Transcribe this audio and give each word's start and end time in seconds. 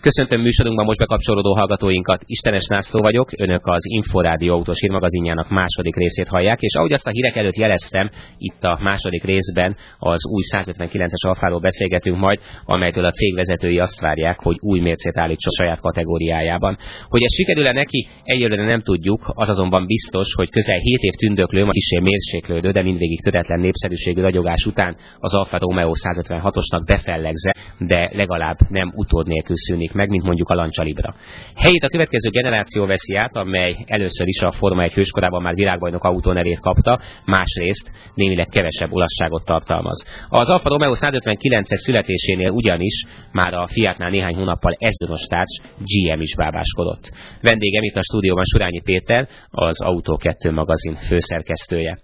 Köszöntöm 0.00 0.40
műsorunkban 0.40 0.84
most 0.84 0.98
bekapcsolódó 0.98 1.54
hallgatóinkat. 1.54 2.22
Istenes 2.24 2.66
Nászló 2.66 3.00
vagyok, 3.00 3.28
önök 3.38 3.66
az 3.66 3.82
Inforádió 3.86 4.54
autós 4.54 4.80
hírmagazinjának 4.80 5.48
második 5.48 5.96
részét 5.96 6.28
hallják, 6.28 6.60
és 6.60 6.74
ahogy 6.74 6.92
azt 6.92 7.06
a 7.06 7.10
hírek 7.10 7.36
előtt 7.36 7.56
jeleztem, 7.56 8.10
itt 8.38 8.62
a 8.64 8.78
második 8.82 9.24
részben 9.24 9.76
az 9.98 10.26
új 10.26 10.42
159-es 10.56 11.26
alfáról 11.26 11.60
beszélgetünk 11.60 12.16
majd, 12.16 12.40
amelytől 12.64 13.04
a 13.04 13.10
cég 13.10 13.34
vezetői 13.34 13.78
azt 13.78 14.00
várják, 14.00 14.38
hogy 14.38 14.56
új 14.60 14.80
mércét 14.80 15.18
állítson 15.18 15.52
saját 15.52 15.80
kategóriájában. 15.80 16.76
Hogy 17.08 17.22
ez 17.22 17.34
sikerül-e 17.34 17.72
neki, 17.72 18.08
egyelőre 18.22 18.64
nem 18.64 18.80
tudjuk, 18.80 19.32
az 19.34 19.48
azonban 19.48 19.86
biztos, 19.86 20.34
hogy 20.34 20.50
közel 20.50 20.78
7 20.78 21.00
év 21.00 21.12
tündöklő, 21.12 21.64
ma 21.64 21.70
kisé 21.70 21.98
mérséklődő, 21.98 22.70
de 22.70 22.82
mindvégig 22.82 23.20
töretlen 23.20 23.60
népszerűségű 23.60 24.20
ragyogás 24.20 24.64
után 24.66 24.96
az 25.18 25.34
Alfa 25.34 25.58
Romeo 25.58 25.92
156-osnak 25.94 26.82
befellegze, 26.84 27.54
de 27.78 28.10
legalább 28.12 28.56
nem 28.68 28.92
utód 28.94 29.26
nélkül 29.26 29.56
szűnik 29.56 29.89
jelenik 29.90 29.92
meg, 29.92 30.08
mint 30.08 30.24
mondjuk 30.24 30.48
a 30.48 30.54
Lancia 30.54 30.84
Libra. 30.84 31.14
Helyét 31.56 31.84
a 31.84 31.88
következő 31.88 32.30
generáció 32.30 32.86
veszi 32.86 33.14
át, 33.16 33.36
amely 33.36 33.76
először 33.86 34.26
is 34.26 34.40
a 34.42 34.50
Forma 34.50 34.82
1 34.82 34.92
hőskorában 34.92 35.42
már 35.42 35.54
világbajnok 35.54 36.04
autónerét 36.04 36.60
kapta, 36.60 36.98
másrészt 37.24 37.90
némileg 38.14 38.46
kevesebb 38.46 38.92
olasságot 38.92 39.44
tartalmaz. 39.44 40.26
Az 40.28 40.50
Alfa 40.50 40.68
Romeo 40.68 40.92
159-es 40.94 41.80
születésénél 41.86 42.50
ugyanis 42.50 43.04
már 43.32 43.54
a 43.54 43.66
Fiatnál 43.66 44.10
néhány 44.10 44.34
hónappal 44.34 44.76
ezdonos 44.78 45.22
társ 45.22 45.60
GM 45.78 46.20
is 46.20 46.34
bábáskodott. 46.34 47.10
Vendégem 47.42 47.82
itt 47.82 47.96
a 47.96 48.02
stúdióban 48.02 48.44
Surányi 48.44 48.80
Péter, 48.80 49.28
az 49.50 49.82
Autó 49.82 50.16
2 50.16 50.50
magazin 50.50 50.94
főszerkesztője. 50.94 51.98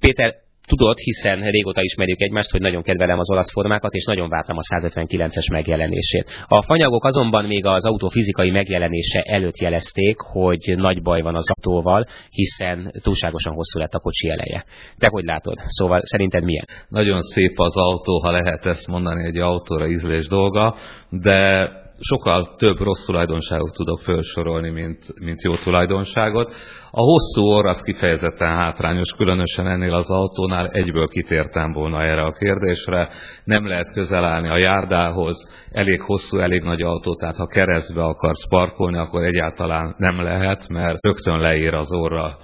Péter, 0.00 0.43
Tudod, 0.66 0.98
hiszen 0.98 1.50
régóta 1.50 1.82
ismerjük 1.82 2.20
egymást, 2.20 2.50
hogy 2.50 2.60
nagyon 2.60 2.82
kedvelem 2.82 3.18
az 3.18 3.30
olasz 3.30 3.52
formákat, 3.52 3.92
és 3.92 4.04
nagyon 4.04 4.28
vártam 4.28 4.56
a 4.56 4.60
159-es 4.60 5.52
megjelenését. 5.52 6.44
A 6.46 6.62
fanyagok 6.62 7.04
azonban 7.04 7.44
még 7.44 7.64
az 7.66 7.86
autó 7.86 8.08
fizikai 8.08 8.50
megjelenése 8.50 9.20
előtt 9.20 9.58
jelezték, 9.58 10.16
hogy 10.18 10.74
nagy 10.76 11.02
baj 11.02 11.20
van 11.20 11.34
az 11.34 11.50
autóval, 11.50 12.04
hiszen 12.30 12.92
túlságosan 13.02 13.54
hosszú 13.54 13.78
lett 13.78 13.94
a 13.94 13.98
kocsi 13.98 14.28
eleje. 14.28 14.64
Te 14.98 15.08
hogy 15.10 15.24
látod? 15.24 15.56
Szóval 15.66 16.00
szerinted 16.02 16.44
milyen? 16.44 16.64
Nagyon 16.88 17.20
szép 17.20 17.58
az 17.58 17.76
autó, 17.76 18.20
ha 18.22 18.30
lehet 18.30 18.64
ezt 18.64 18.86
mondani 18.86 19.26
egy 19.26 19.38
autóra 19.38 19.86
ízlés 19.86 20.26
dolga, 20.26 20.74
de 21.10 21.68
sokkal 21.98 22.54
több 22.56 22.78
rossz 22.78 23.04
tulajdonságot 23.04 23.72
tudok 23.72 23.98
felsorolni, 23.98 24.70
mint, 24.70 25.20
mint 25.20 25.42
jó 25.42 25.54
tulajdonságot. 25.54 26.54
A 26.90 27.00
hosszú 27.00 27.42
orr 27.42 27.66
az 27.66 27.80
kifejezetten 27.80 28.56
hátrányos, 28.56 29.12
különösen 29.12 29.66
ennél 29.66 29.94
az 29.94 30.10
autónál 30.10 30.66
egyből 30.66 31.08
kitértem 31.08 31.72
volna 31.72 32.02
erre 32.02 32.22
a 32.22 32.32
kérdésre. 32.32 33.08
Nem 33.44 33.66
lehet 33.66 33.92
közel 33.92 34.24
állni 34.24 34.48
a 34.48 34.58
járdához, 34.58 35.66
elég 35.70 36.00
hosszú, 36.00 36.38
elég 36.38 36.62
nagy 36.62 36.82
autó, 36.82 37.14
tehát 37.14 37.36
ha 37.36 37.46
keresztbe 37.46 38.04
akarsz 38.04 38.48
parkolni, 38.48 38.98
akkor 38.98 39.22
egyáltalán 39.22 39.94
nem 39.98 40.22
lehet, 40.22 40.68
mert 40.68 40.98
rögtön 41.00 41.38
leér 41.38 41.74
az 41.74 41.92
orra 41.92 42.36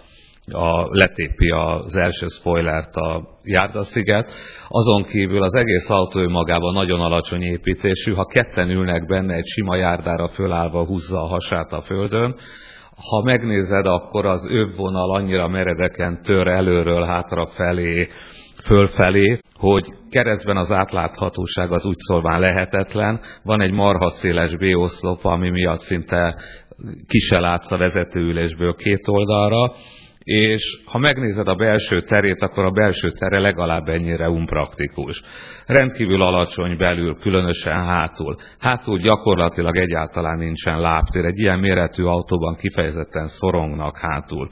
a, 0.53 0.89
letépi 0.91 1.49
az 1.49 1.97
első 1.97 2.27
spoilert 2.27 2.95
a 2.95 3.39
járdasziget. 3.43 4.31
Azon 4.69 5.03
kívül 5.03 5.43
az 5.43 5.55
egész 5.55 5.91
autó 5.91 6.21
önmagában 6.21 6.73
nagyon 6.73 7.01
alacsony 7.01 7.43
építésű, 7.43 8.13
ha 8.13 8.25
ketten 8.25 8.71
ülnek 8.71 9.07
benne 9.07 9.35
egy 9.35 9.47
sima 9.47 9.77
járdára 9.77 10.29
fölállva 10.29 10.85
húzza 10.85 11.23
a 11.23 11.27
hasát 11.29 11.73
a 11.73 11.83
földön, 11.83 12.35
ha 13.11 13.23
megnézed, 13.23 13.87
akkor 13.87 14.27
az 14.27 14.51
övvonal 14.51 15.15
annyira 15.15 15.49
meredeken 15.49 16.23
tör 16.23 16.47
előről 16.47 17.05
hátra 17.05 17.47
felé, 17.47 18.09
fölfelé, 18.65 19.39
hogy 19.55 19.87
keresztben 20.11 20.57
az 20.57 20.71
átláthatóság 20.73 21.73
az 21.73 21.87
úgy 21.87 21.99
szólván 21.99 22.41
lehetetlen. 22.41 23.21
Van 23.43 23.61
egy 23.61 23.73
marhaszéles 23.73 24.57
B-oszlop, 24.57 25.25
ami 25.25 25.51
miatt 25.51 25.81
szinte 25.81 26.37
ki 27.07 27.19
se 27.19 27.41
látsz 27.41 27.73
a 27.73 27.79
vezetőülésből 27.79 28.75
két 28.75 29.09
oldalra, 29.09 29.73
és 30.25 30.81
ha 30.87 30.99
megnézed 30.99 31.49
a 31.49 31.55
belső 31.55 32.01
terét, 32.01 32.41
akkor 32.43 32.65
a 32.65 32.71
belső 32.71 33.11
tere 33.11 33.39
legalább 33.39 33.89
ennyire 33.89 34.29
unpraktikus. 34.29 35.23
Rendkívül 35.67 36.23
alacsony 36.23 36.77
belül, 36.77 37.17
különösen 37.17 37.85
hátul. 37.85 38.37
Hátul 38.59 38.99
gyakorlatilag 38.99 39.77
egyáltalán 39.77 40.39
nincsen 40.39 40.81
lábtér. 40.81 41.25
Egy 41.25 41.39
ilyen 41.39 41.59
méretű 41.59 42.05
autóban 42.05 42.57
kifejezetten 42.57 43.29
szorongnak 43.29 43.99
hátul. 43.99 44.49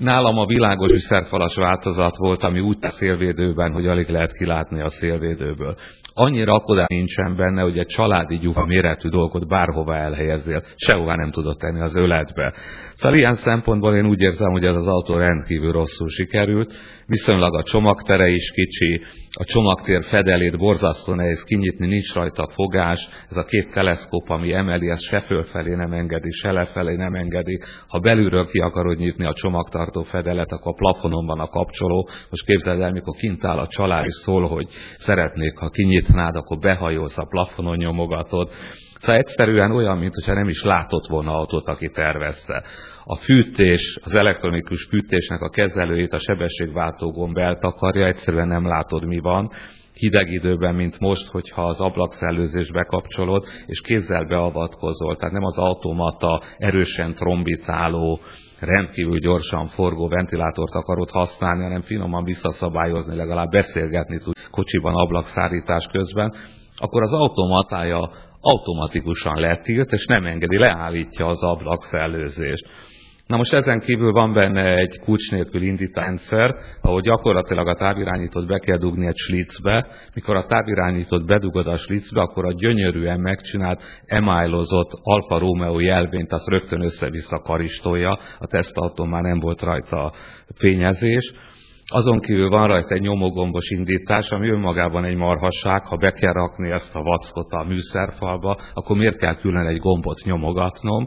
Nálam 0.00 0.38
a 0.38 0.46
világos 0.46 0.90
üszerfalas 0.90 1.56
változat 1.56 2.16
volt, 2.16 2.42
ami 2.42 2.60
úgy 2.60 2.76
szélvédőben, 2.80 3.72
hogy 3.72 3.86
alig 3.86 4.08
lehet 4.08 4.32
kilátni 4.32 4.80
a 4.80 4.88
szélvédőből. 4.88 5.76
Annyi 6.14 6.44
rakodás 6.44 6.86
nincsen 6.86 7.36
benne, 7.36 7.62
hogy 7.62 7.78
egy 7.78 7.86
családi 7.86 8.38
gyufa 8.38 8.66
méretű 8.66 9.08
dolgot 9.08 9.48
bárhova 9.48 9.96
elhelyezzél, 9.96 10.62
sehová 10.76 11.14
nem 11.14 11.30
tudod 11.30 11.56
tenni 11.56 11.80
az 11.80 11.96
öletbe. 11.96 12.54
Szóval 12.94 13.18
ilyen 13.18 13.34
szempontból 13.34 13.94
én 13.94 14.06
úgy 14.06 14.20
érzem, 14.20 14.52
hogy 14.52 14.64
ez 14.64 14.74
az 14.74 14.86
autó 14.86 15.16
rendkívül 15.16 15.72
rosszul 15.72 16.08
sikerült, 16.08 16.72
viszonylag 17.06 17.54
a 17.54 17.62
csomagtere 17.62 18.26
is 18.26 18.50
kicsi, 18.50 19.00
a 19.32 19.44
csomagtér 19.44 20.04
fedelét 20.04 20.58
borzasztó 20.58 21.14
nehéz 21.14 21.42
kinyitni, 21.42 21.86
nincs 21.86 22.14
rajta 22.14 22.48
fogás, 22.48 23.08
ez 23.28 23.36
a 23.36 23.44
két 23.44 23.72
teleszkóp, 23.72 24.28
ami 24.28 24.52
emeli, 24.52 24.88
ez 24.88 25.02
se 25.02 25.20
fölfelé 25.20 25.74
nem 25.74 25.92
engedi, 25.92 26.30
se 26.30 26.52
lefelé 26.52 26.94
nem 26.94 27.14
engedi. 27.14 27.60
Ha 27.88 27.98
belülről 27.98 28.46
ki 28.46 28.58
akarod 28.58 28.98
nyitni 28.98 29.26
a 29.26 29.34
csomagtartó 29.34 30.02
fedelet, 30.02 30.52
akkor 30.52 30.72
a 30.72 30.76
plafonon 30.76 31.26
van 31.26 31.40
a 31.40 31.46
kapcsoló. 31.46 32.08
Most 32.30 32.44
képzeld 32.44 32.80
el, 32.80 32.92
mikor 32.92 33.14
kint 33.14 33.44
áll 33.44 33.58
a 33.58 33.66
család, 33.66 34.04
és 34.06 34.14
szól, 34.14 34.48
hogy 34.48 34.68
szeretnék, 34.98 35.56
ha 35.56 35.68
kinyitnád, 35.68 36.36
akkor 36.36 36.58
behajolsz 36.58 37.18
a 37.18 37.26
plafonon 37.26 37.76
nyomogatod. 37.76 38.50
Szóval 39.00 39.16
egyszerűen 39.16 39.70
olyan, 39.70 39.98
mintha 39.98 40.34
nem 40.34 40.48
is 40.48 40.64
látott 40.64 41.06
volna 41.06 41.36
autót, 41.36 41.68
aki 41.68 41.90
tervezte. 41.90 42.62
A 43.04 43.16
fűtés, 43.16 43.98
az 44.04 44.14
elektronikus 44.14 44.84
fűtésnek 44.84 45.40
a 45.40 45.48
kezelőjét 45.48 46.12
a 46.12 46.18
sebességváltó 46.18 47.10
gomb 47.10 47.36
eltakarja, 47.36 48.06
egyszerűen 48.06 48.48
nem 48.48 48.66
látod, 48.66 49.06
mi 49.06 49.18
van 49.18 49.50
hideg 49.94 50.32
időben, 50.32 50.74
mint 50.74 50.98
most, 50.98 51.30
hogyha 51.30 51.62
az 51.62 51.80
ablakszellőzést 51.80 52.72
bekapcsolod, 52.72 53.44
és 53.66 53.80
kézzel 53.80 54.24
beavatkozol. 54.24 55.16
Tehát 55.16 55.34
nem 55.34 55.44
az 55.44 55.58
automata 55.58 56.42
erősen 56.58 57.14
trombitáló, 57.14 58.20
rendkívül 58.60 59.18
gyorsan 59.18 59.66
forgó 59.66 60.08
ventilátort 60.08 60.74
akarod 60.74 61.10
használni, 61.10 61.62
hanem 61.62 61.80
finoman 61.80 62.24
visszaszabályozni, 62.24 63.16
legalább 63.16 63.50
beszélgetni 63.50 64.18
tud 64.18 64.34
kocsiban 64.50 64.94
ablakszárítás 64.94 65.86
közben, 65.86 66.34
akkor 66.80 67.02
az 67.02 67.12
automatája 67.12 68.10
automatikusan 68.40 69.40
letilt, 69.40 69.92
és 69.92 70.06
nem 70.06 70.24
engedi, 70.24 70.58
leállítja 70.58 71.26
az 71.26 71.44
ablakszellőzést. 71.44 72.66
Na 73.30 73.36
most 73.36 73.54
ezen 73.54 73.80
kívül 73.80 74.12
van 74.12 74.32
benne 74.32 74.74
egy 74.74 74.98
kulcs 75.04 75.30
nélkül 75.30 75.62
indításrendszer, 75.62 76.54
ahol 76.80 77.00
gyakorlatilag 77.00 77.68
a 77.68 77.74
távirányítót 77.74 78.46
be 78.46 78.58
kell 78.58 78.76
dugni 78.76 79.06
egy 79.06 79.16
slicbe. 79.16 79.86
Mikor 80.14 80.36
a 80.36 80.46
távirányítót 80.46 81.26
bedugod 81.26 81.66
a 81.66 81.76
slicbe, 81.76 82.20
akkor 82.20 82.44
a 82.44 82.52
gyönyörűen 82.52 83.20
megcsinált, 83.20 83.82
emilozott 84.06 84.90
Alfa 85.02 85.38
Romeo 85.38 85.78
jelvényt 85.78 86.32
az 86.32 86.46
rögtön 86.46 86.82
össze-vissza 86.82 87.38
karistolja. 87.38 88.18
A 88.38 88.46
tesztautón 88.46 89.08
már 89.08 89.22
nem 89.22 89.38
volt 89.38 89.62
rajta 89.62 90.12
fényezés. 90.54 91.32
Azon 91.92 92.20
kívül 92.20 92.48
van 92.48 92.66
rajta 92.66 92.94
egy 92.94 93.00
nyomógombos 93.00 93.70
indítás, 93.70 94.30
ami 94.30 94.48
önmagában 94.48 95.04
egy 95.04 95.16
marhasság, 95.16 95.86
ha 95.86 95.96
be 95.96 96.10
kell 96.10 96.32
rakni 96.32 96.70
ezt 96.70 96.94
a 96.94 97.02
vackot 97.02 97.52
a 97.52 97.64
műszerfalba, 97.64 98.56
akkor 98.74 98.96
miért 98.96 99.16
kell 99.16 99.36
külön 99.36 99.66
egy 99.66 99.76
gombot 99.76 100.24
nyomogatnom, 100.24 101.06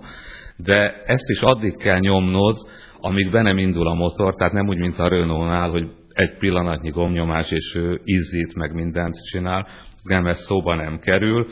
de 0.58 1.02
ezt 1.06 1.30
is 1.30 1.42
addig 1.42 1.78
kell 1.78 2.00
nyomnod, 2.00 2.58
amíg 3.00 3.32
be 3.32 3.42
nem 3.42 3.58
indul 3.58 3.88
a 3.88 3.94
motor, 3.94 4.36
tehát 4.36 4.54
nem 4.54 4.68
úgy, 4.68 4.78
mint 4.78 5.00
a 5.00 5.08
Renault-nál, 5.08 5.70
hogy 5.70 5.88
egy 6.14 6.38
pillanatnyi 6.38 6.90
gomnyomás, 6.90 7.52
és 7.52 7.76
ő 7.76 8.02
izzít, 8.04 8.56
meg 8.56 8.74
mindent 8.74 9.16
csinál, 9.24 9.68
nem, 10.04 10.26
ez 10.26 10.40
szóba 10.40 10.76
nem 10.76 11.00
kerül. 11.00 11.48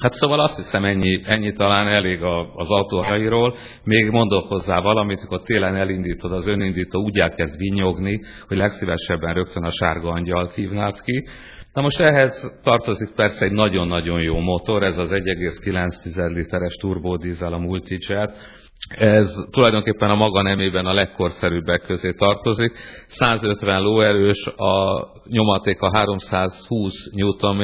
Hát 0.00 0.12
szóval 0.12 0.40
azt 0.40 0.56
hiszem 0.56 0.84
ennyi, 0.84 1.20
ennyi 1.24 1.52
talán 1.52 1.88
elég 1.88 2.22
az 2.54 2.70
autóhairól. 2.70 3.54
Még 3.84 4.10
mondok 4.10 4.46
hozzá 4.46 4.80
valamit, 4.80 5.18
amikor 5.18 5.42
télen 5.42 5.76
elindítod, 5.76 6.32
az 6.32 6.48
önindító 6.48 7.02
úgy 7.02 7.18
elkezd 7.18 7.56
vinyogni, 7.56 8.20
hogy 8.46 8.56
legszívesebben 8.56 9.34
rögtön 9.34 9.64
a 9.64 9.70
sárga 9.70 10.08
angyalt 10.08 10.52
hívnád 10.52 11.00
ki. 11.00 11.28
Na 11.72 11.82
most 11.82 12.00
ehhez 12.00 12.58
tartozik 12.62 13.14
persze 13.14 13.44
egy 13.44 13.52
nagyon-nagyon 13.52 14.22
jó 14.22 14.38
motor, 14.38 14.82
ez 14.82 14.98
az 14.98 15.12
1,9 15.12 16.32
literes 16.32 16.74
turbódízel 16.74 17.52
a 17.52 17.58
Multijet, 17.58 18.36
ez 18.88 19.34
tulajdonképpen 19.50 20.10
a 20.10 20.14
maga 20.14 20.42
nemében 20.42 20.86
a 20.86 20.92
legkorszerűbbek 20.92 21.82
közé 21.82 22.12
tartozik. 22.12 22.72
150 23.06 23.80
lóerős, 23.82 24.46
a 24.46 25.06
nyomatéka 25.28 25.90
320 25.96 27.10
Nm, 27.14 27.60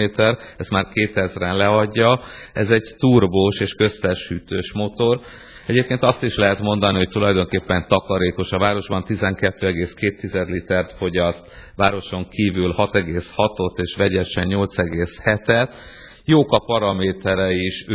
ezt 0.56 0.70
már 0.70 0.86
2000-en 0.92 1.56
leadja. 1.56 2.20
Ez 2.52 2.70
egy 2.70 2.94
turbós 2.98 3.60
és 3.60 3.74
köztes 3.74 4.28
hűtős 4.28 4.72
motor. 4.72 5.20
Egyébként 5.66 6.02
azt 6.02 6.22
is 6.22 6.36
lehet 6.36 6.60
mondani, 6.60 6.96
hogy 6.96 7.08
tulajdonképpen 7.08 7.86
takarékos. 7.88 8.52
A 8.52 8.58
városban 8.58 9.04
12,2 9.06 10.46
litert 10.46 10.92
fogyaszt, 10.92 11.72
városon 11.76 12.28
kívül 12.28 12.74
6,6-ot 12.76 13.78
és 13.78 13.94
vegyesen 13.96 14.48
8,7-et 14.48 15.72
Jók 16.26 16.52
a 16.52 16.58
paraméterei 16.58 17.64
is 17.64 17.86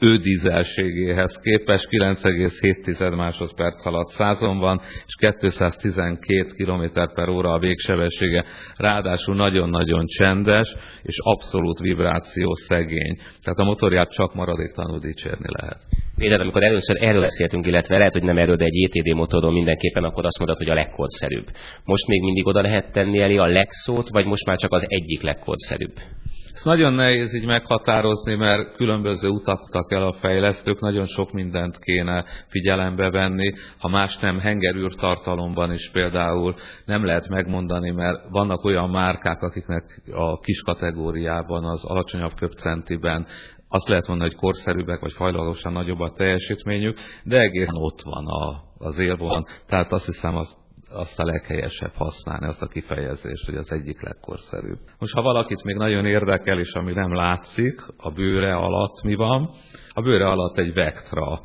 ődízelségéhez 0.00 1.38
képest, 1.42 1.88
9,7 1.90 3.16
másodperc 3.16 3.86
alatt 3.86 4.08
százon 4.08 4.58
van, 4.58 4.80
és 5.06 5.14
212 5.14 6.44
km 6.56 7.00
per 7.14 7.28
óra 7.28 7.52
a 7.52 7.58
végsebessége. 7.58 8.44
Ráadásul 8.76 9.34
nagyon-nagyon 9.34 10.06
csendes, 10.06 10.74
és 11.02 11.16
abszolút 11.22 11.78
vibráció 11.78 12.54
szegény. 12.54 13.16
Tehát 13.16 13.58
a 13.58 13.64
motorját 13.64 14.10
csak 14.10 14.34
maradéktalanul 14.34 14.98
dicsérni 14.98 15.46
lehet. 15.60 15.78
Például, 16.16 16.40
amikor 16.40 16.62
először 16.62 17.02
erről 17.02 17.20
beszéltünk, 17.20 17.66
illetve 17.66 17.98
lehet, 17.98 18.12
hogy 18.12 18.22
nem 18.22 18.38
erről, 18.38 18.56
de 18.56 18.64
egy 18.64 18.74
JTD 18.74 19.14
motoron 19.14 19.52
mindenképpen, 19.52 20.04
akkor 20.04 20.24
azt 20.24 20.38
mondod, 20.38 20.56
hogy 20.56 20.68
a 20.68 20.74
legkorszerűbb. 20.74 21.46
Most 21.84 22.06
még 22.06 22.22
mindig 22.22 22.46
oda 22.46 22.60
lehet 22.60 22.92
tenni 22.92 23.20
elé 23.20 23.36
a 23.36 23.46
legszót, 23.46 24.08
vagy 24.08 24.26
most 24.26 24.46
már 24.46 24.56
csak 24.56 24.72
az 24.72 24.86
egyik 24.88 25.22
legkorszerűbb? 25.22 25.94
Ezt 26.58 26.66
nagyon 26.66 26.92
nehéz 26.92 27.34
így 27.34 27.46
meghatározni, 27.46 28.34
mert 28.34 28.76
különböző 28.76 29.28
utaktak 29.28 29.92
el 29.92 30.06
a 30.06 30.12
fejlesztők, 30.12 30.80
nagyon 30.80 31.06
sok 31.06 31.32
mindent 31.32 31.78
kéne 31.78 32.24
figyelembe 32.46 33.10
venni. 33.10 33.52
Ha 33.78 33.88
más 33.88 34.18
nem, 34.18 34.38
hengerűr 34.38 34.94
tartalomban 34.94 35.72
is 35.72 35.90
például 35.90 36.54
nem 36.84 37.04
lehet 37.04 37.28
megmondani, 37.28 37.90
mert 37.90 38.28
vannak 38.30 38.64
olyan 38.64 38.90
márkák, 38.90 39.42
akiknek 39.42 40.02
a 40.12 40.38
kis 40.38 40.62
kategóriában, 40.62 41.64
az 41.64 41.84
alacsonyabb 41.84 42.34
köpcentiben 42.34 43.26
azt 43.68 43.88
lehet 43.88 44.06
mondani, 44.06 44.30
hogy 44.30 44.38
korszerűbbek, 44.38 45.00
vagy 45.00 45.12
fajlagosan 45.12 45.72
nagyobb 45.72 46.00
a 46.00 46.12
teljesítményük, 46.16 46.98
de 47.24 47.38
egészen 47.38 47.76
ott 47.76 48.02
van 48.02 48.26
a, 48.26 48.62
az 48.78 48.98
élvonal. 48.98 49.46
Tehát 49.66 49.92
azt 49.92 50.06
hiszem, 50.06 50.36
az 50.36 50.56
azt 50.90 51.18
a 51.18 51.24
leghelyesebb 51.24 51.94
használni, 51.94 52.46
azt 52.46 52.62
a 52.62 52.66
kifejezést, 52.66 53.46
hogy 53.46 53.54
az 53.54 53.72
egyik 53.72 54.02
legkorszerűbb. 54.02 54.78
Most 54.98 55.14
ha 55.14 55.22
valakit 55.22 55.64
még 55.64 55.76
nagyon 55.76 56.06
érdekel, 56.06 56.58
és 56.58 56.72
ami 56.72 56.92
nem 56.92 57.14
látszik, 57.14 57.86
a 57.96 58.10
bőre 58.10 58.54
alatt 58.54 59.02
mi 59.02 59.14
van? 59.14 59.50
A 59.88 60.02
bőre 60.02 60.28
alatt 60.28 60.58
egy 60.58 60.74
Vectra 60.74 61.40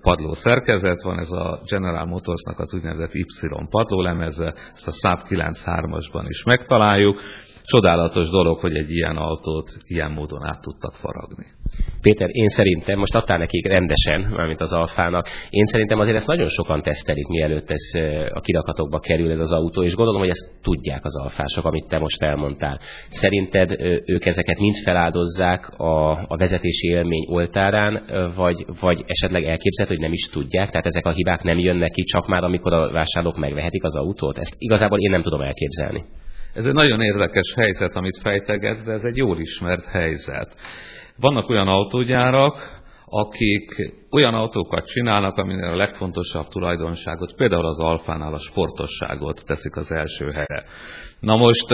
padló 0.00 0.34
szerkezet 0.34 1.02
van, 1.02 1.18
ez 1.18 1.30
a 1.30 1.60
General 1.70 2.04
Motorsnak 2.04 2.58
az 2.58 2.74
úgynevezett 2.74 3.14
Y 3.14 3.24
padlólemeze, 3.70 4.54
ezt 4.74 4.86
a 4.86 4.92
Saab 4.92 5.20
93-asban 5.28 6.24
is 6.28 6.42
megtaláljuk. 6.42 7.20
Csodálatos 7.66 8.28
dolog, 8.28 8.58
hogy 8.58 8.76
egy 8.76 8.90
ilyen 8.90 9.16
autót 9.16 9.68
ilyen 9.86 10.10
módon 10.10 10.44
át 10.44 10.60
tudtak 10.60 10.94
faragni. 10.94 11.46
Péter, 12.00 12.28
én 12.32 12.48
szerintem, 12.48 12.98
most 12.98 13.14
adtál 13.14 13.38
nekik 13.38 13.66
rendesen, 13.66 14.20
mármint 14.20 14.60
az 14.60 14.72
alfának, 14.72 15.28
én 15.50 15.66
szerintem 15.66 15.98
azért 15.98 16.16
ezt 16.16 16.26
nagyon 16.26 16.48
sokan 16.48 16.82
tesztelik, 16.82 17.26
mielőtt 17.26 17.70
ez 17.70 18.02
a 18.32 18.40
kirakatokba 18.40 18.98
kerül 18.98 19.30
ez 19.30 19.40
az 19.40 19.52
autó, 19.52 19.82
és 19.82 19.94
gondolom, 19.94 20.20
hogy 20.20 20.30
ezt 20.30 20.50
tudják 20.62 21.04
az 21.04 21.16
alfások, 21.16 21.64
amit 21.64 21.88
te 21.88 21.98
most 21.98 22.22
elmondtál. 22.22 22.80
Szerinted 23.08 23.70
ők 24.06 24.26
ezeket 24.26 24.58
mind 24.58 24.74
feláldozzák 24.84 25.68
a, 25.68 26.10
a 26.10 26.36
vezetési 26.36 26.86
élmény 26.88 27.26
oltárán, 27.28 28.02
vagy, 28.36 28.64
vagy 28.80 29.04
esetleg 29.06 29.44
elképzelhető, 29.44 29.98
hogy 29.98 30.08
nem 30.08 30.12
is 30.12 30.28
tudják, 30.28 30.70
tehát 30.70 30.86
ezek 30.86 31.06
a 31.06 31.12
hibák 31.12 31.42
nem 31.42 31.58
jönnek 31.58 31.90
ki 31.90 32.02
csak 32.02 32.26
már, 32.26 32.44
amikor 32.44 32.72
a 32.72 32.90
vásárlók 32.92 33.36
megvehetik 33.36 33.84
az 33.84 33.96
autót? 33.96 34.38
Ezt 34.38 34.54
igazából 34.58 35.00
én 35.00 35.10
nem 35.10 35.22
tudom 35.22 35.40
elképzelni. 35.40 36.04
Ez 36.56 36.66
egy 36.66 36.72
nagyon 36.72 37.00
érdekes 37.00 37.54
helyzet, 37.56 37.94
amit 37.96 38.18
fejtegetsz, 38.22 38.82
de 38.82 38.92
ez 38.92 39.04
egy 39.04 39.16
jól 39.16 39.38
ismert 39.38 39.84
helyzet. 39.84 40.54
Vannak 41.16 41.48
olyan 41.48 41.68
autógyárak, 41.68 42.80
akik 43.04 43.92
olyan 44.10 44.34
autókat 44.34 44.86
csinálnak, 44.86 45.36
aminél 45.36 45.68
a 45.68 45.76
legfontosabb 45.76 46.48
tulajdonságot, 46.48 47.34
például 47.34 47.66
az 47.66 47.80
alfánál 47.80 48.34
a 48.34 48.38
sportosságot 48.38 49.44
teszik 49.46 49.76
az 49.76 49.92
első 49.92 50.24
helyre. 50.24 50.64
Na 51.20 51.36
most 51.36 51.66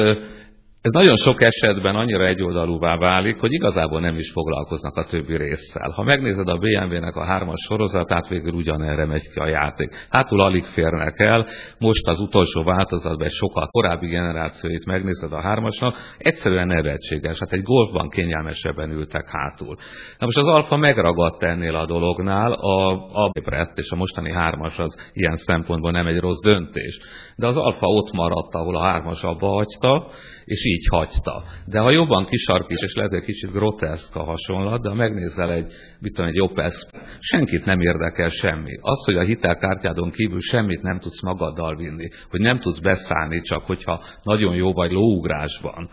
ez 0.82 0.92
nagyon 0.92 1.16
sok 1.16 1.42
esetben 1.42 1.94
annyira 1.94 2.26
egyoldalúvá 2.26 2.96
válik, 2.96 3.38
hogy 3.38 3.52
igazából 3.52 4.00
nem 4.00 4.16
is 4.16 4.30
foglalkoznak 4.30 4.96
a 4.96 5.04
többi 5.04 5.36
résszel. 5.36 5.90
Ha 5.90 6.02
megnézed 6.02 6.48
a 6.48 6.58
BMW-nek 6.58 7.16
a 7.16 7.24
hármas 7.24 7.60
sorozatát, 7.60 8.28
végül 8.28 8.52
ugyanerre 8.52 9.06
megy 9.06 9.28
ki 9.28 9.38
a 9.38 9.48
játék. 9.48 10.06
Hátul 10.10 10.40
alig 10.40 10.64
férnek 10.64 11.20
el, 11.20 11.46
most 11.78 12.08
az 12.08 12.20
utolsó 12.20 12.62
változatban 12.62 13.26
egy 13.26 13.32
sokkal 13.32 13.66
korábbi 13.70 14.06
generációit 14.06 14.86
megnézed 14.86 15.32
a 15.32 15.40
hármasnak, 15.40 15.96
egyszerűen 16.18 16.66
nevetséges. 16.66 17.38
Hát 17.38 17.52
egy 17.52 17.62
golfban 17.62 18.08
kényelmesebben 18.08 18.90
ültek 18.90 19.28
hátul. 19.28 19.76
Na 20.18 20.26
most 20.26 20.38
az 20.38 20.48
Alfa 20.48 20.76
megragadt 20.76 21.42
ennél 21.42 21.74
a 21.74 21.84
dolognál, 21.84 22.52
a, 22.52 22.92
a 23.24 23.30
Brett 23.44 23.78
és 23.78 23.90
a 23.90 23.96
mostani 23.96 24.32
hármas 24.32 24.78
az 24.78 25.10
ilyen 25.12 25.36
szempontból 25.36 25.90
nem 25.90 26.06
egy 26.06 26.18
rossz 26.18 26.40
döntés. 26.40 26.98
De 27.36 27.46
az 27.46 27.56
Alfa 27.56 27.86
ott 27.86 28.12
maradt, 28.12 28.54
ahol 28.54 28.76
a 28.76 28.82
hármas 28.82 29.22
abba 29.22 29.46
hagyta, 29.46 30.06
és 30.44 30.70
így 30.72 30.86
hagyta. 30.90 31.42
De 31.66 31.80
ha 31.80 31.90
jobban 31.90 32.24
kisarkít, 32.24 32.78
és 32.78 32.94
lehet, 32.94 33.10
hogy 33.10 33.24
kicsit 33.24 33.52
groteszk 33.52 34.14
a 34.14 34.24
hasonlat, 34.24 34.82
de 34.82 34.88
ha 34.88 34.94
megnézel 34.94 35.52
egy, 35.52 35.72
mit 36.00 36.14
tudom, 36.14 36.30
egy 36.30 36.40
Opel, 36.40 36.70
senkit 37.18 37.64
nem 37.64 37.80
érdekel 37.80 38.28
semmi. 38.28 38.78
Az, 38.80 39.04
hogy 39.04 39.16
a 39.16 39.24
hitelkártyádon 39.24 40.10
kívül 40.10 40.40
semmit 40.40 40.82
nem 40.82 40.98
tudsz 40.98 41.22
magaddal 41.22 41.76
vinni, 41.76 42.08
hogy 42.30 42.40
nem 42.40 42.58
tudsz 42.58 42.78
beszállni, 42.78 43.40
csak 43.40 43.64
hogyha 43.64 44.02
nagyon 44.22 44.54
jó 44.54 44.72
vagy 44.72 44.90
lóugrásban, 44.90 45.88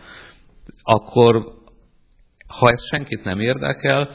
akkor 0.82 1.58
ha 2.58 2.70
ez 2.70 2.84
senkit 2.84 3.24
nem 3.24 3.40
érdekel, 3.40 4.10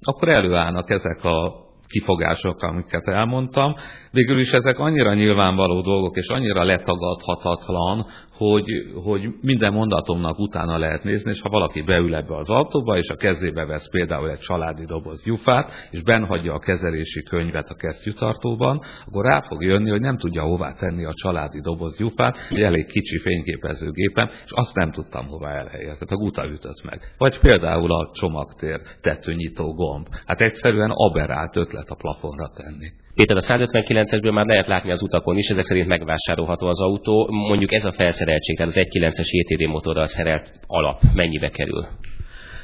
akkor 0.00 0.28
előállnak 0.28 0.90
ezek 0.90 1.24
a 1.24 1.66
kifogások, 1.88 2.62
amiket 2.62 3.08
elmondtam. 3.08 3.74
Végül 4.10 4.38
is 4.38 4.52
ezek 4.52 4.78
annyira 4.78 5.14
nyilvánvaló 5.14 5.80
dolgok, 5.80 6.16
és 6.16 6.26
annyira 6.26 6.64
letagadhatatlan, 6.64 8.06
hogy, 8.38 8.64
hogy 9.04 9.28
minden 9.40 9.72
mondatomnak 9.72 10.38
utána 10.38 10.78
lehet 10.78 11.04
nézni, 11.04 11.30
és 11.30 11.40
ha 11.40 11.48
valaki 11.48 11.82
beül 11.82 12.14
ebbe 12.14 12.36
az 12.36 12.50
autóba, 12.50 12.96
és 12.96 13.08
a 13.08 13.16
kezébe 13.16 13.64
vesz 13.64 13.90
például 13.90 14.30
egy 14.30 14.38
családi 14.38 14.84
doboz 14.84 15.22
gyufát, 15.24 15.70
és 15.90 16.02
benhagyja 16.02 16.54
a 16.54 16.58
kezelési 16.58 17.22
könyvet 17.22 17.68
a 17.68 17.74
kesztyűtartóban, 17.74 18.80
akkor 19.06 19.24
rá 19.24 19.40
fog 19.40 19.62
jönni, 19.62 19.90
hogy 19.90 20.00
nem 20.00 20.16
tudja 20.16 20.42
hová 20.42 20.72
tenni 20.72 21.04
a 21.04 21.12
családi 21.12 21.60
doboz 21.60 21.96
gyufát, 21.96 22.36
egy 22.50 22.60
elég 22.60 22.86
kicsi 22.86 23.18
fényképezőgépen, 23.18 24.30
és 24.44 24.50
azt 24.50 24.74
nem 24.74 24.90
tudtam 24.90 25.26
hová 25.26 25.50
elhelyezni. 25.50 26.06
Tehát 26.06 26.10
a 26.10 26.16
guta 26.16 26.46
ütött 26.46 26.82
meg. 26.84 27.14
Vagy 27.18 27.38
például 27.38 27.92
a 27.92 28.10
csomagtér 28.12 28.80
tetőnyitó 29.00 29.74
gomb. 29.74 30.06
Hát 30.26 30.40
egyszerűen 30.40 30.90
aberált 30.90 31.56
ötlet 31.56 31.88
a 31.88 31.94
plafonra 31.94 32.48
tenni. 32.48 32.86
Péter, 33.18 33.36
a 33.36 33.40
159-esből 33.40 34.32
már 34.32 34.46
lehet 34.46 34.66
látni 34.66 34.90
az 34.90 35.02
utakon 35.02 35.36
is, 35.36 35.48
ezek 35.48 35.64
szerint 35.64 35.86
megvásárolható 35.86 36.66
az 36.66 36.80
autó. 36.80 37.28
Mondjuk 37.30 37.72
ez 37.72 37.84
a 37.84 37.92
felszereltség, 37.92 38.56
tehát 38.56 38.72
az 38.72 38.78
1.9-es 38.78 39.28
JTD 39.30 39.68
motorral 39.68 40.06
szerelt 40.06 40.52
alap 40.66 41.00
mennyibe 41.14 41.48
kerül? 41.48 41.86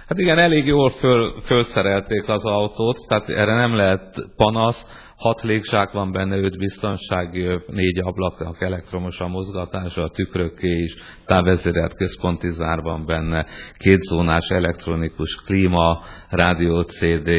Hát 0.09 0.19
igen, 0.19 0.39
elég 0.39 0.67
jól 0.67 0.91
föl, 0.91 1.41
fölszerelték 1.41 2.29
az 2.29 2.45
autót, 2.45 2.97
tehát 3.09 3.29
erre 3.29 3.55
nem 3.55 3.75
lehet 3.75 4.29
panasz. 4.37 5.13
Hat 5.17 5.43
légzsák 5.43 5.93
van 5.93 6.13
benne, 6.13 6.37
öt 6.37 6.59
biztonsági, 6.59 7.61
négy 7.67 7.99
ablak, 7.99 8.57
elektromos 8.59 9.21
a 9.21 9.29
mozgatása, 9.29 10.03
a 10.03 10.09
tükröké 10.09 10.79
is, 10.79 10.95
távezérelt 11.27 11.95
központi 11.95 12.51
zár 12.51 12.81
van 12.81 13.07
benne, 13.07 13.47
kétzónás 13.79 14.49
elektronikus 14.49 15.35
klíma, 15.47 15.99
rádió 16.31 16.81
CD, 16.81 17.31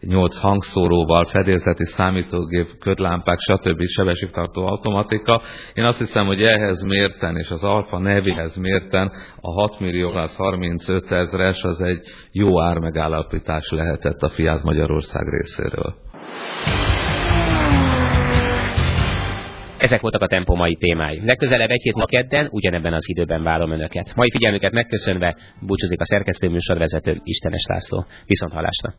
nyolc 0.00 0.38
hangszóróval, 0.38 1.26
fedélzeti 1.26 1.84
számítógép, 1.84 2.66
ködlámpák, 2.78 3.38
stb. 3.38 3.82
sebességtartó 3.84 4.66
automatika. 4.66 5.40
Én 5.74 5.84
azt 5.84 5.98
hiszem, 5.98 6.26
hogy 6.26 6.42
ehhez 6.42 6.82
mérten, 6.82 7.36
és 7.36 7.50
az 7.50 7.64
Alfa 7.64 7.98
nevéhez 7.98 8.56
mérten 8.56 9.12
a 9.40 9.52
6 9.52 9.80
millió 9.80 10.08
35 10.36 11.10
ezres 11.10 11.62
az 11.62 11.80
egy 11.80 12.00
jó 12.32 12.60
ármegállapítás 12.60 13.70
lehetett 13.70 14.20
a 14.20 14.28
Fiat 14.28 14.62
Magyarország 14.62 15.28
részéről. 15.28 15.94
Ezek 19.78 20.00
voltak 20.00 20.22
a 20.22 20.26
Tempo 20.26 20.54
mai 20.54 20.76
témái. 20.76 21.20
Legközelebb 21.24 21.70
egy 21.70 21.82
hét 21.82 21.94
ma 21.94 22.04
kedden, 22.04 22.48
ugyanebben 22.50 22.92
az 22.92 23.08
időben 23.08 23.42
várom 23.42 23.72
Önöket. 23.72 24.14
Mai 24.14 24.30
figyelmüket 24.30 24.72
megköszönve 24.72 25.36
búcsúzik 25.60 26.00
a 26.00 26.04
szerkesztő 26.04 26.48
műsorvezető 26.48 27.16
Istenes 27.22 27.66
László. 27.68 28.04
Viszont 28.26 28.52
hallásra! 28.52 28.94